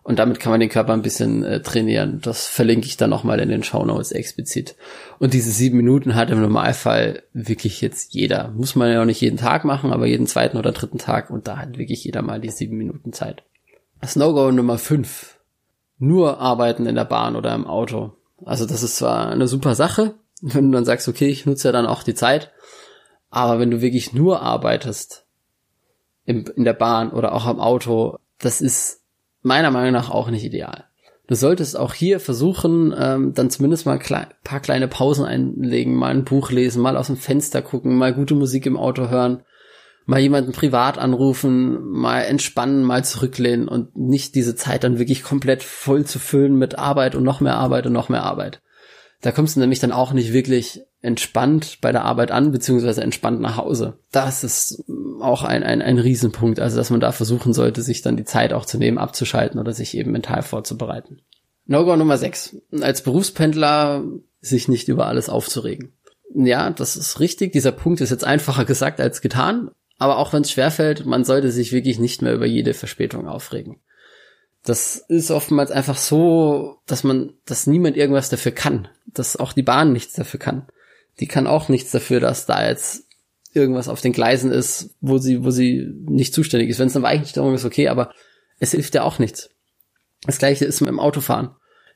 Und 0.04 0.20
damit 0.20 0.42
kann 0.42 0.52
man 0.52 0.60
den 0.60 0.70
Körper 0.70 0.92
ein 0.92 1.02
bisschen 1.02 1.46
äh, 1.46 1.62
trainieren. 1.62 2.20
Das 2.22 2.46
verlinke 2.48 2.88
ich 2.88 2.98
dann 2.98 3.10
nochmal 3.10 3.40
in 3.40 3.48
den 3.48 3.64
Show 3.64 3.86
Notes 3.86 4.12
explizit. 4.12 4.76
Und 5.18 5.34
diese 5.34 5.52
sieben 5.52 5.78
Minuten 5.78 6.16
hat 6.16 6.30
im 6.30 6.42
Normalfall 6.42 7.24
wirklich 7.32 7.80
jetzt 7.80 8.14
jeder. 8.14 8.50
Muss 8.50 8.76
man 8.76 8.92
ja 8.92 9.02
auch 9.02 9.06
nicht 9.06 9.22
jeden 9.22 9.38
Tag 9.38 9.64
machen, 9.64 9.94
aber 9.94 10.06
jeden 10.06 10.28
zweiten 10.28 10.58
oder 10.58 10.74
dritten 10.74 10.98
Tag. 10.98 11.30
Und 11.30 11.48
da 11.48 11.58
hat 11.58 11.78
wirklich 11.78 12.04
jeder 12.04 12.22
mal 12.22 12.42
die 12.42 12.50
sieben 12.50 12.78
Minuten 12.78 13.14
Zeit. 13.14 13.44
Das 14.02 14.18
No-Go 14.18 14.52
Nummer 14.52 14.78
fünf. 14.78 15.40
Nur 16.00 16.40
arbeiten 16.40 16.86
in 16.86 16.96
der 16.96 17.06
Bahn 17.06 17.38
oder 17.38 17.56
im 17.56 17.66
Auto. 17.66 18.12
Also 18.44 18.66
das 18.66 18.84
ist 18.84 18.98
zwar 18.98 19.30
eine 19.30 19.48
super 19.48 19.74
Sache, 19.74 20.16
wenn 20.42 20.66
du 20.70 20.76
dann 20.76 20.86
sagst, 20.86 21.08
okay, 21.08 21.28
ich 21.28 21.46
nutze 21.46 21.70
ja 21.70 21.72
dann 21.72 21.86
auch 21.86 22.04
die 22.04 22.16
Zeit, 22.16 22.52
aber 23.34 23.60
wenn 23.60 23.72
du 23.72 23.82
wirklich 23.82 24.14
nur 24.14 24.44
arbeitest, 24.44 25.26
im, 26.26 26.46
in 26.56 26.64
der 26.64 26.74
Bahn 26.74 27.12
oder 27.12 27.34
auch 27.34 27.48
am 27.48 27.60
Auto, 27.60 28.18
das 28.38 28.62
ist 28.62 29.02
meiner 29.42 29.72
Meinung 29.72 29.92
nach 29.92 30.12
auch 30.12 30.30
nicht 30.30 30.44
ideal. 30.44 30.86
Du 31.26 31.36
solltest 31.36 31.76
auch 31.76 31.96
hier 31.96 32.20
versuchen, 32.20 32.94
ähm, 32.96 33.34
dann 33.34 33.50
zumindest 33.50 33.88
mal 33.88 33.98
ein 33.98 34.28
paar 34.44 34.60
kleine 34.60 34.88
Pausen 34.88 35.26
einlegen, 35.26 35.96
mal 35.96 36.12
ein 36.12 36.26
Buch 36.26 36.52
lesen, 36.52 36.82
mal 36.82 36.96
aus 36.96 37.08
dem 37.08 37.18
Fenster 37.18 37.64
gucken, 37.64 37.98
mal 37.98 38.14
gute 38.14 38.36
Musik 38.36 38.68
im 38.68 38.78
Auto 38.78 39.10
hören, 39.10 39.42
mal 40.06 40.20
jemanden 40.20 40.52
privat 40.52 41.00
anrufen, 41.00 41.90
mal 41.90 42.22
entspannen, 42.22 42.84
mal 42.84 43.04
zurücklehnen 43.04 43.68
und 43.68 43.98
nicht 43.98 44.36
diese 44.36 44.56
Zeit 44.56 44.84
dann 44.84 45.00
wirklich 45.00 45.24
komplett 45.24 45.64
voll 45.64 46.06
zu 46.06 46.20
füllen 46.20 46.56
mit 46.56 46.78
Arbeit 46.78 47.16
und 47.16 47.24
noch 47.24 47.42
mehr 47.42 47.56
Arbeit 47.56 47.88
und 47.88 47.94
noch 47.94 48.10
mehr 48.10 48.24
Arbeit. 48.24 48.62
Da 49.22 49.32
kommst 49.32 49.56
du 49.56 49.60
nämlich 49.60 49.80
dann 49.80 49.92
auch 49.92 50.14
nicht 50.14 50.34
wirklich 50.34 50.82
entspannt 51.04 51.80
bei 51.82 51.92
der 51.92 52.06
Arbeit 52.06 52.32
an, 52.32 52.52
beziehungsweise 52.52 53.04
entspannt 53.04 53.42
nach 53.42 53.58
Hause. 53.58 53.98
Das 54.12 54.44
ist 54.44 54.86
auch 55.20 55.44
ein, 55.44 55.62
ein, 55.62 55.82
ein 55.82 56.00
Riesenpunkt, 56.00 56.60
also 56.60 56.78
dass 56.78 56.90
man 56.90 57.02
da 57.02 57.12
versuchen 57.12 57.54
sollte, 57.54 57.82
sich 57.82 58.02
dann 58.02 58.18
die 58.18 58.24
Zeit 58.24 58.54
auch 58.54 58.66
zu 58.66 58.78
nehmen, 58.78 58.98
abzuschalten 58.98 59.60
oder 59.60 59.74
sich 59.74 59.96
eben 59.98 60.12
mental 60.12 60.42
vorzubereiten. 60.42 61.20
No-Go 61.66 61.98
Nummer 61.98 62.18
6. 62.18 62.58
Als 62.82 63.04
Berufspendler 63.04 64.04
sich 64.40 64.70
nicht 64.70 64.88
über 64.88 65.08
alles 65.08 65.30
aufzuregen. 65.30 65.94
Ja, 66.34 66.70
das 66.70 66.96
ist 66.96 67.20
richtig. 67.20 67.52
Dieser 67.52 67.74
Punkt 67.74 68.02
ist 68.02 68.10
jetzt 68.10 68.26
einfacher 68.26 68.66
gesagt 68.66 69.00
als 69.00 69.22
getan. 69.22 69.72
Aber 70.00 70.18
auch 70.18 70.34
wenn 70.34 70.42
es 70.42 70.52
schwerfällt, 70.52 71.06
man 71.06 71.24
sollte 71.24 71.52
sich 71.52 71.72
wirklich 71.72 72.00
nicht 72.00 72.22
mehr 72.22 72.34
über 72.34 72.46
jede 72.46 72.74
Verspätung 72.74 73.28
aufregen. 73.28 73.78
Das 74.64 74.96
ist 74.96 75.32
oftmals 75.32 75.72
einfach 75.72 75.98
so, 75.98 76.78
dass 76.86 77.04
man, 77.04 77.34
dass 77.46 77.68
niemand 77.68 77.98
irgendwas 77.98 78.30
dafür 78.30 78.54
kann, 78.54 78.88
dass 79.06 79.36
auch 79.36 79.52
die 79.52 79.64
Bahn 79.64 79.92
nichts 79.92 80.14
dafür 80.14 80.40
kann. 80.40 80.68
Die 81.20 81.28
kann 81.28 81.48
auch 81.48 81.70
nichts 81.70 81.92
dafür, 81.92 82.20
dass 82.20 82.46
da 82.46 82.68
jetzt 82.68 83.06
irgendwas 83.54 83.88
auf 83.88 84.02
den 84.02 84.14
Gleisen 84.14 84.52
ist, 84.52 84.96
wo 85.00 85.18
sie, 85.18 85.44
wo 85.44 85.52
sie 85.52 85.88
nicht 86.08 86.34
zuständig 86.34 86.70
ist. 86.70 86.80
Wenn 86.80 86.88
es 86.88 86.96
eine 86.96 87.04
Weichenstellung 87.04 87.54
ist, 87.54 87.66
okay, 87.66 87.88
aber 87.88 88.12
es 88.60 88.72
hilft 88.72 88.96
ja 88.96 89.04
auch 89.04 89.20
nichts. 89.20 89.50
Das 90.26 90.38
gleiche 90.38 90.66
ist 90.66 90.82
mit 90.82 90.90
dem 90.90 91.00
Autofahren. 91.00 91.52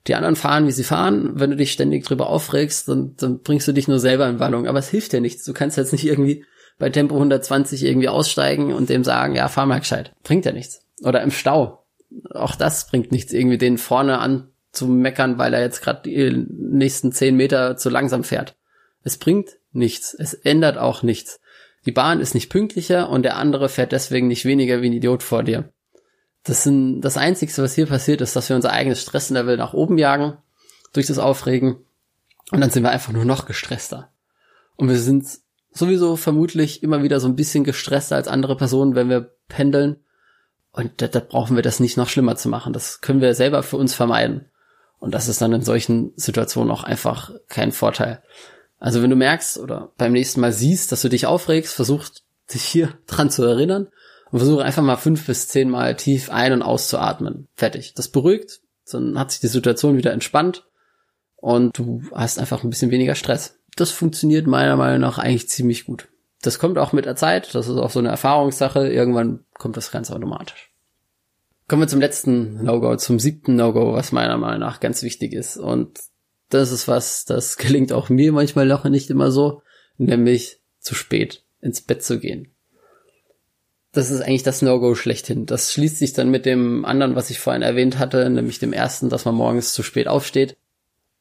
Die 0.05 0.15
anderen 0.15 0.35
fahren, 0.35 0.67
wie 0.67 0.71
sie 0.71 0.83
fahren. 0.83 1.31
Wenn 1.35 1.49
du 1.49 1.55
dich 1.57 1.71
ständig 1.71 2.05
drüber 2.05 2.27
aufregst, 2.29 2.87
dann, 2.87 3.15
dann 3.17 3.39
bringst 3.39 3.67
du 3.67 3.73
dich 3.73 3.87
nur 3.87 3.99
selber 3.99 4.27
in 4.29 4.39
Wallung. 4.39 4.67
Aber 4.67 4.79
es 4.79 4.89
hilft 4.89 5.13
dir 5.13 5.21
nichts. 5.21 5.43
Du 5.43 5.53
kannst 5.53 5.77
jetzt 5.77 5.91
nicht 5.91 6.05
irgendwie 6.05 6.45
bei 6.77 6.89
Tempo 6.89 7.15
120 7.15 7.83
irgendwie 7.83 8.07
aussteigen 8.07 8.73
und 8.73 8.89
dem 8.89 9.03
sagen, 9.03 9.35
ja, 9.35 9.47
fahr 9.47 9.65
mal 9.65 9.79
gescheit. 9.79 10.13
Bringt 10.23 10.45
ja 10.45 10.51
nichts. 10.51 10.81
Oder 11.01 11.21
im 11.23 11.31
Stau. 11.31 11.83
Auch 12.31 12.55
das 12.55 12.87
bringt 12.87 13.11
nichts, 13.11 13.33
irgendwie 13.33 13.57
den 13.57 13.77
vorne 13.77 14.19
an 14.19 14.47
zu 14.71 14.87
meckern, 14.87 15.37
weil 15.37 15.53
er 15.53 15.61
jetzt 15.61 15.81
gerade 15.81 16.01
die 16.05 16.45
nächsten 16.49 17.11
zehn 17.11 17.35
Meter 17.35 17.77
zu 17.77 17.89
langsam 17.89 18.23
fährt. 18.23 18.55
Es 19.03 19.17
bringt 19.17 19.57
nichts. 19.71 20.13
Es 20.13 20.33
ändert 20.33 20.77
auch 20.77 21.03
nichts. 21.03 21.39
Die 21.85 21.91
Bahn 21.91 22.19
ist 22.19 22.33
nicht 22.33 22.49
pünktlicher 22.49 23.09
und 23.09 23.23
der 23.23 23.37
andere 23.37 23.69
fährt 23.69 23.91
deswegen 23.91 24.27
nicht 24.27 24.45
weniger 24.45 24.81
wie 24.81 24.89
ein 24.89 24.93
Idiot 24.93 25.23
vor 25.23 25.43
dir. 25.43 25.71
Das 26.43 26.63
sind 26.63 27.01
das 27.01 27.17
Einzige, 27.17 27.55
was 27.57 27.75
hier 27.75 27.85
passiert, 27.85 28.21
ist, 28.21 28.35
dass 28.35 28.49
wir 28.49 28.55
unser 28.55 28.71
eigenes 28.71 29.01
Stresslevel 29.01 29.57
nach 29.57 29.73
oben 29.73 29.97
jagen 29.97 30.37
durch 30.93 31.07
das 31.07 31.17
Aufregen 31.17 31.77
und 32.51 32.61
dann 32.61 32.69
sind 32.69 32.83
wir 32.83 32.91
einfach 32.91 33.11
nur 33.11 33.25
noch 33.25 33.45
gestresster. 33.45 34.11
Und 34.75 34.89
wir 34.89 34.97
sind 34.97 35.25
sowieso 35.71 36.15
vermutlich 36.15 36.83
immer 36.83 37.03
wieder 37.03 37.19
so 37.19 37.27
ein 37.27 37.35
bisschen 37.35 37.63
gestresster 37.63 38.15
als 38.15 38.27
andere 38.27 38.55
Personen, 38.55 38.95
wenn 38.95 39.09
wir 39.09 39.33
pendeln. 39.47 39.97
Und 40.71 41.01
da, 41.01 41.07
da 41.07 41.19
brauchen 41.19 41.55
wir 41.55 41.63
das 41.63 41.79
nicht 41.79 41.97
noch 41.97 42.09
schlimmer 42.09 42.35
zu 42.35 42.49
machen. 42.49 42.73
Das 42.73 43.01
können 43.01 43.21
wir 43.21 43.33
selber 43.33 43.63
für 43.63 43.77
uns 43.77 43.93
vermeiden. 43.93 44.45
Und 44.99 45.13
das 45.13 45.27
ist 45.27 45.41
dann 45.41 45.53
in 45.53 45.61
solchen 45.61 46.13
Situationen 46.15 46.71
auch 46.71 46.83
einfach 46.83 47.31
kein 47.49 47.71
Vorteil. 47.71 48.21
Also 48.79 49.01
wenn 49.01 49.09
du 49.09 49.15
merkst 49.15 49.57
oder 49.57 49.91
beim 49.97 50.11
nächsten 50.11 50.41
Mal 50.41 50.53
siehst, 50.53 50.91
dass 50.91 51.01
du 51.01 51.09
dich 51.09 51.25
aufregst, 51.25 51.73
versuch 51.73 52.05
dich 52.53 52.63
hier 52.63 52.93
dran 53.07 53.29
zu 53.29 53.43
erinnern 53.43 53.87
und 54.31 54.39
versuche 54.39 54.63
einfach 54.63 54.83
mal 54.83 54.97
fünf 54.97 55.25
bis 55.25 55.47
zehn 55.47 55.69
Mal 55.69 55.95
tief 55.95 56.29
ein- 56.29 56.53
und 56.53 56.61
auszuatmen. 56.61 57.47
Fertig. 57.55 57.93
Das 57.93 58.09
beruhigt, 58.09 58.61
dann 58.91 59.17
hat 59.17 59.31
sich 59.31 59.39
die 59.39 59.47
Situation 59.47 59.97
wieder 59.97 60.13
entspannt 60.13 60.65
und 61.35 61.77
du 61.77 62.03
hast 62.13 62.39
einfach 62.39 62.63
ein 62.63 62.69
bisschen 62.69 62.91
weniger 62.91 63.15
Stress. 63.15 63.59
Das 63.75 63.91
funktioniert 63.91 64.47
meiner 64.47 64.75
Meinung 64.75 64.99
nach 64.99 65.17
eigentlich 65.17 65.49
ziemlich 65.49 65.85
gut. 65.85 66.07
Das 66.41 66.59
kommt 66.59 66.77
auch 66.77 66.93
mit 66.93 67.05
der 67.05 67.15
Zeit, 67.15 67.55
das 67.55 67.67
ist 67.67 67.77
auch 67.77 67.89
so 67.89 67.99
eine 67.99 68.09
Erfahrungssache. 68.09 68.87
Irgendwann 68.87 69.43
kommt 69.53 69.77
das 69.77 69.91
ganz 69.91 70.11
automatisch. 70.11 70.71
Kommen 71.67 71.81
wir 71.81 71.87
zum 71.87 71.99
letzten 71.99 72.63
No-Go, 72.63 72.95
zum 72.95 73.19
siebten 73.19 73.55
No-Go, 73.55 73.93
was 73.93 74.11
meiner 74.11 74.37
Meinung 74.37 74.59
nach 74.59 74.79
ganz 74.79 75.03
wichtig 75.03 75.33
ist. 75.33 75.57
Und 75.57 75.99
das 76.49 76.71
ist 76.71 76.87
was, 76.87 77.25
das 77.25 77.57
gelingt 77.57 77.91
auch 77.93 78.09
mir 78.09 78.31
manchmal 78.31 78.65
noch 78.65 78.83
nicht 78.85 79.09
immer 79.09 79.31
so, 79.31 79.61
nämlich 79.97 80.59
zu 80.79 80.95
spät 80.95 81.43
ins 81.61 81.81
Bett 81.81 82.03
zu 82.03 82.19
gehen. 82.19 82.51
Das 83.91 84.11
ist 84.11 84.21
eigentlich 84.21 84.43
das 84.43 84.61
No-Go 84.61 84.95
schlechthin. 84.95 85.45
Das 85.45 85.73
schließt 85.73 85.97
sich 85.97 86.13
dann 86.13 86.29
mit 86.29 86.45
dem 86.45 86.85
anderen, 86.85 87.15
was 87.15 87.29
ich 87.29 87.39
vorhin 87.39 87.63
erwähnt 87.63 87.97
hatte, 87.97 88.29
nämlich 88.29 88.59
dem 88.59 88.73
ersten, 88.73 89.09
dass 89.09 89.25
man 89.25 89.33
morgens 89.33 89.73
zu 89.73 89.81
spät 89.81 90.07
aufsteht. 90.07 90.55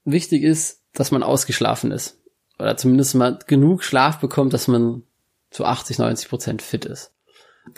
Wichtig 0.05 0.43
ist, 0.43 0.83
dass 0.93 1.11
man 1.11 1.23
ausgeschlafen 1.23 1.91
ist. 1.91 2.19
Oder 2.59 2.77
zumindest 2.77 3.15
mal 3.15 3.39
genug 3.47 3.83
Schlaf 3.83 4.19
bekommt, 4.19 4.53
dass 4.53 4.69
man 4.69 5.05
zu 5.51 5.65
80, 5.65 5.99
90 5.99 6.29
Prozent 6.29 6.63
fit 6.63 6.85
ist. 6.85 7.13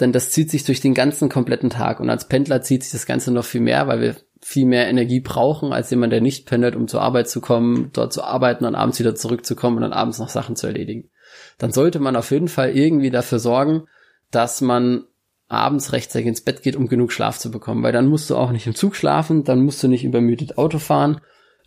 Denn 0.01 0.13
das 0.13 0.31
zieht 0.31 0.51
sich 0.51 0.65
durch 0.65 0.81
den 0.81 0.95
ganzen 0.95 1.29
kompletten 1.29 1.71
Tag. 1.71 2.01
Und 2.01 2.11
als 2.11 2.29
Pendler 2.29 2.63
zieht 2.63 2.83
sich 2.83 2.93
das 2.93 3.07
Ganze 3.07 3.31
noch 3.31 3.45
viel 3.45 3.61
mehr, 3.61 3.87
weil 3.87 4.01
wir 4.01 4.17
viel 4.41 4.67
mehr 4.67 4.89
Energie 4.89 5.21
brauchen 5.21 5.73
als 5.73 5.91
jemand, 5.91 6.13
der 6.13 6.21
nicht 6.21 6.47
pendelt, 6.47 6.77
um 6.77 6.89
zur 6.89 7.03
Arbeit 7.03 7.29
zu 7.29 7.41
kommen, 7.41 7.91
dort 7.93 8.13
zu 8.13 8.23
arbeiten 8.23 8.65
und 8.65 8.75
abends 8.75 8.99
wieder 8.99 9.15
zurückzukommen 9.15 9.77
und 9.77 9.83
dann 9.83 9.93
abends 9.93 10.19
noch 10.19 10.29
Sachen 10.29 10.57
zu 10.57 10.67
erledigen. 10.67 11.11
Dann 11.59 11.73
sollte 11.73 11.99
man 12.01 12.17
auf 12.17 12.31
jeden 12.31 12.49
Fall 12.49 12.71
irgendwie 12.71 13.11
dafür 13.11 13.39
sorgen, 13.39 13.85
dass 14.31 14.61
man 14.61 15.05
abends 15.49 15.93
rechtzeitig 15.93 16.27
ins 16.27 16.41
Bett 16.43 16.63
geht, 16.63 16.77
um 16.77 16.89
genug 16.89 17.13
Schlaf 17.13 17.39
zu 17.39 17.51
bekommen, 17.51 17.83
weil 17.83 17.93
dann 17.93 18.07
musst 18.07 18.29
du 18.31 18.37
auch 18.37 18.51
nicht 18.51 18.67
im 18.67 18.75
Zug 18.75 18.95
schlafen, 18.95 19.45
dann 19.45 19.65
musst 19.65 19.83
du 19.83 19.89
nicht 19.89 20.05
übermüdet 20.05 20.59
Auto 20.59 20.79
fahren, 20.79 21.21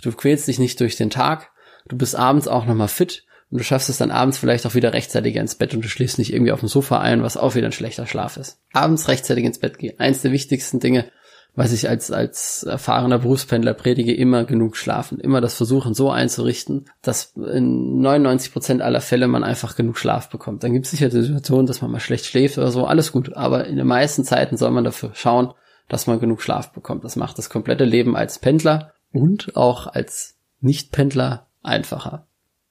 du 0.04 0.12
quälst 0.12 0.48
dich 0.48 0.60
nicht 0.60 0.80
durch 0.80 0.96
den 0.96 1.10
Tag, 1.10 1.52
du 1.88 1.98
bist 1.98 2.16
abends 2.16 2.48
auch 2.48 2.66
nochmal 2.66 2.88
fit 2.88 3.26
und 3.50 3.58
du 3.58 3.64
schaffst 3.64 3.90
es 3.90 3.98
dann 3.98 4.12
abends 4.12 4.38
vielleicht 4.38 4.66
auch 4.66 4.76
wieder 4.76 4.94
rechtzeitig 4.94 5.36
ins 5.36 5.56
Bett 5.56 5.74
und 5.74 5.84
du 5.84 5.90
schläfst 5.90 6.20
nicht 6.20 6.32
irgendwie 6.32 6.52
auf 6.52 6.60
dem 6.60 6.70
Sofa 6.70 7.00
ein, 7.00 7.24
was 7.24 7.38
auch 7.38 7.56
wieder 7.56 7.68
ein 7.68 7.74
schlechter 7.74 8.06
Schlaf 8.06 8.38
ist. 8.38 8.60
Abends 8.72 9.08
rechtzeitig 9.08 9.44
ins 9.44 9.60
Bett 9.60 9.80
gehen. 9.80 10.00
Eins 10.00 10.22
der 10.22 10.32
wichtigsten 10.32 10.80
Dinge, 10.80 11.12
was 11.56 11.74
ich 11.74 11.90
als, 11.90 12.12
als 12.12 12.64
erfahrener 12.64 13.20
Berufspendler 13.20 13.74
predige, 13.74 14.14
immer 14.14 14.46
genug 14.46 14.78
schlafen. 14.78 15.20
Immer 15.20 15.42
das 15.42 15.56
versuchen 15.56 15.94
so 15.94 16.10
einzurichten, 16.10 16.86
dass 17.02 17.34
in 17.36 18.00
99 18.00 18.54
Prozent 18.54 18.82
aller 18.82 19.02
Fälle 19.02 19.28
man 19.28 19.44
einfach 19.44 19.76
genug 19.76 19.98
Schlaf 19.98 20.30
bekommt. 20.30 20.64
Dann 20.64 20.74
gibt 20.74 20.86
es 20.86 20.92
sicher 20.92 21.10
die 21.10 21.22
Situation, 21.22 21.66
dass 21.66 21.82
man 21.82 21.92
mal 21.92 22.00
schlecht 22.00 22.26
schläft 22.26 22.58
oder 22.58 22.72
so, 22.72 22.86
alles 22.86 23.12
gut. 23.12 23.36
Aber 23.36 23.66
in 23.66 23.76
den 23.76 23.88
meisten 23.88 24.24
Zeiten 24.24 24.56
soll 24.56 24.72
man 24.72 24.86
dafür 24.86 25.12
schauen, 25.14 25.54
dass 25.90 26.08
man 26.08 26.22
genug 26.22 26.42
Schlaf 26.42 26.72
bekommt. 26.72 27.04
Das 27.04 27.18
macht 27.18 27.38
das 27.38 27.50
komplette 27.50 27.84
Leben 27.84 28.16
als 28.16 28.40
Pendler 28.40 28.94
und 29.12 29.58
auch 29.58 29.88
als 29.88 30.38
Nicht-Pendler 30.62 31.48
einfacher. 31.64 32.28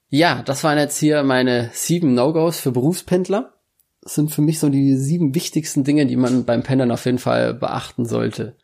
Ja, 0.09 0.41
das 0.43 0.63
waren 0.63 0.79
jetzt 0.79 0.97
hier 0.97 1.21
meine 1.23 1.69
sieben 1.71 2.15
No-Gos 2.15 2.59
für 2.59 2.71
Berufspendler. 2.71 3.53
Das 4.01 4.15
sind 4.15 4.31
für 4.31 4.41
mich 4.41 4.59
so 4.59 4.69
die 4.69 4.95
sieben 4.97 5.35
wichtigsten 5.35 5.83
Dinge, 5.83 6.07
die 6.07 6.15
man 6.15 6.45
beim 6.45 6.63
Pendeln 6.63 6.91
auf 6.91 7.05
jeden 7.05 7.19
Fall 7.19 7.53
beachten 7.53 8.05
sollte. 8.05 8.55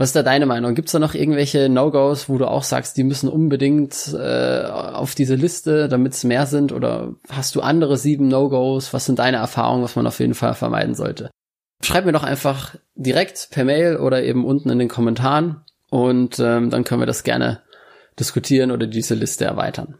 Was 0.00 0.08
ist 0.08 0.16
da 0.16 0.22
deine 0.22 0.46
Meinung? 0.46 0.74
Gibt 0.74 0.88
es 0.88 0.92
da 0.92 0.98
noch 0.98 1.12
irgendwelche 1.12 1.68
No-Gos, 1.68 2.30
wo 2.30 2.38
du 2.38 2.46
auch 2.46 2.62
sagst, 2.62 2.96
die 2.96 3.04
müssen 3.04 3.28
unbedingt 3.28 4.14
äh, 4.14 4.64
auf 4.64 5.14
diese 5.14 5.34
Liste, 5.34 5.90
damit 5.90 6.14
es 6.14 6.24
mehr 6.24 6.46
sind? 6.46 6.72
Oder 6.72 7.16
hast 7.28 7.54
du 7.54 7.60
andere 7.60 7.98
sieben 7.98 8.26
No-Gos? 8.26 8.94
Was 8.94 9.04
sind 9.04 9.18
deine 9.18 9.36
Erfahrungen, 9.36 9.84
was 9.84 9.96
man 9.96 10.06
auf 10.06 10.18
jeden 10.18 10.32
Fall 10.32 10.54
vermeiden 10.54 10.94
sollte? 10.94 11.28
Schreib 11.82 12.06
mir 12.06 12.12
doch 12.12 12.22
einfach 12.22 12.76
direkt 12.94 13.48
per 13.50 13.66
Mail 13.66 13.98
oder 13.98 14.22
eben 14.22 14.46
unten 14.46 14.70
in 14.70 14.78
den 14.78 14.88
Kommentaren 14.88 15.66
und 15.90 16.38
ähm, 16.38 16.70
dann 16.70 16.84
können 16.84 17.02
wir 17.02 17.06
das 17.06 17.22
gerne 17.22 17.60
diskutieren 18.18 18.70
oder 18.70 18.86
diese 18.86 19.14
Liste 19.14 19.44
erweitern. 19.44 19.98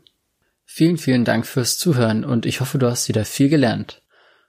Vielen, 0.64 0.96
vielen 0.96 1.26
Dank 1.26 1.46
fürs 1.46 1.76
Zuhören 1.76 2.24
und 2.24 2.46
ich 2.46 2.62
hoffe, 2.62 2.78
du 2.78 2.86
hast 2.90 3.08
wieder 3.08 3.26
viel 3.26 3.50
gelernt. 3.50 4.00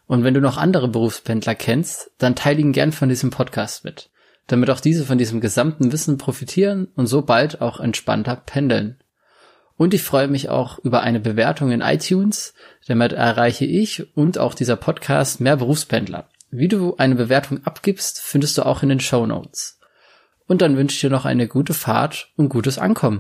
Und 0.06 0.24
wenn 0.24 0.34
du 0.34 0.40
noch 0.40 0.56
andere 0.56 0.88
Berufspendler 0.88 1.56
kennst, 1.56 2.12
dann 2.20 2.36
teile 2.36 2.62
ihn 2.62 2.72
gern 2.72 2.94
von 2.94 3.10
diesem 3.10 3.32
Podcast 3.32 3.84
mit 3.84 4.11
damit 4.52 4.70
auch 4.70 4.80
diese 4.80 5.06
von 5.06 5.18
diesem 5.18 5.42
gesamten 5.42 5.92
Wissen 5.92 6.18
profitieren 6.18 6.88
und 6.96 7.08
so 7.08 7.22
bald 7.22 7.62
auch 7.62 7.80
entspannter 7.80 8.36
pendeln. 8.36 8.98
Und 9.78 9.94
ich 9.94 10.04
freue 10.04 10.28
mich 10.28 10.50
auch 10.50 10.78
über 10.80 11.02
eine 11.02 11.20
Bewertung 11.20 11.72
in 11.72 11.82
iTunes, 11.82 12.54
damit 12.88 13.14
erreiche 13.14 13.66
ich 13.66 14.16
und 14.16 14.38
auch 14.38 14.54
dieser 14.54 14.76
Podcast 14.76 15.42
mehr 15.42 15.58
Berufspendler. 15.58 16.30
Wie 16.52 16.68
du 16.68 16.98
eine 16.98 17.16
Bewertung 17.16 17.66
abgibst, 17.66 18.20
findest 18.20 18.58
du 18.58 18.66
auch 18.66 18.84
in 18.84 18.90
den 18.90 19.00
Show 19.00 19.26
Notes. 19.26 19.80
Und 20.48 20.62
dann 20.62 20.76
wünsche 20.76 20.96
ich 20.96 21.02
dir 21.02 21.10
noch 21.10 21.26
eine 21.26 21.48
gute 21.48 21.74
Fahrt 21.74 22.32
und 22.36 22.50
gutes 22.50 22.78
Ankommen. 22.78 23.20